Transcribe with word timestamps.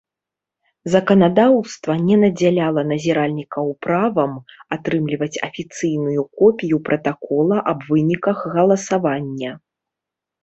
Заканадаўства 0.93 1.93
не 2.05 2.15
надзяляла 2.21 2.81
назіральнікаў 2.91 3.65
правам 3.87 4.31
атрымліваць 4.77 5.41
афіцыйную 5.49 6.25
копію 6.41 6.77
пратакола 6.87 7.57
аб 7.73 7.85
выніках 7.91 8.37
галасавання. 8.57 9.51